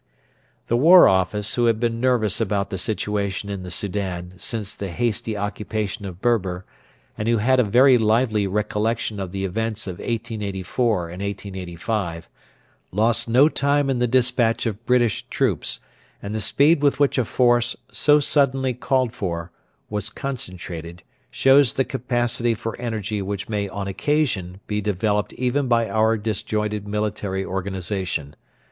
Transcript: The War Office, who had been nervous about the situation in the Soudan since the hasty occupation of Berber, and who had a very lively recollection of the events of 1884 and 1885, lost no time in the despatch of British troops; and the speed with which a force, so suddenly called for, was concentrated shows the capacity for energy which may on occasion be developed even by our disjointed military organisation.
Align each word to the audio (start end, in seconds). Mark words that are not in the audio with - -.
The 0.65 0.75
War 0.77 1.07
Office, 1.07 1.53
who 1.53 1.65
had 1.65 1.79
been 1.79 1.99
nervous 2.01 2.41
about 2.41 2.71
the 2.71 2.79
situation 2.79 3.51
in 3.51 3.61
the 3.61 3.69
Soudan 3.69 4.33
since 4.39 4.73
the 4.73 4.89
hasty 4.89 5.37
occupation 5.37 6.05
of 6.05 6.21
Berber, 6.21 6.65
and 7.19 7.27
who 7.27 7.37
had 7.37 7.59
a 7.59 7.63
very 7.63 7.99
lively 7.99 8.47
recollection 8.47 9.19
of 9.19 9.31
the 9.31 9.45
events 9.45 9.85
of 9.85 9.99
1884 9.99 11.09
and 11.11 11.21
1885, 11.21 12.29
lost 12.91 13.29
no 13.29 13.47
time 13.47 13.91
in 13.91 13.99
the 13.99 14.07
despatch 14.07 14.65
of 14.65 14.83
British 14.87 15.27
troops; 15.29 15.79
and 16.19 16.33
the 16.33 16.41
speed 16.41 16.81
with 16.81 16.99
which 16.99 17.19
a 17.19 17.23
force, 17.23 17.75
so 17.91 18.19
suddenly 18.19 18.73
called 18.73 19.13
for, 19.13 19.51
was 19.87 20.09
concentrated 20.09 21.03
shows 21.29 21.73
the 21.73 21.85
capacity 21.85 22.55
for 22.55 22.75
energy 22.81 23.21
which 23.21 23.47
may 23.47 23.69
on 23.69 23.87
occasion 23.87 24.61
be 24.65 24.81
developed 24.81 25.33
even 25.33 25.67
by 25.67 25.87
our 25.87 26.17
disjointed 26.17 26.87
military 26.87 27.45
organisation. 27.45 28.35